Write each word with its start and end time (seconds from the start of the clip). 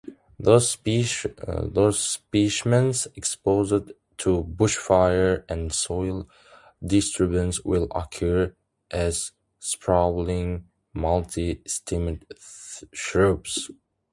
Those 0.39 0.67
specimens 0.79 3.07
exposed 3.15 3.91
to 4.17 4.43
bushfire 4.45 5.43
and 5.47 5.71
soil 5.71 6.27
disturbance 6.83 7.63
will 7.63 7.87
occur 7.93 8.55
as 8.89 9.31
sprawling 9.59 10.65
multi-stemmed 10.95 12.25
shrubs. 12.91 13.69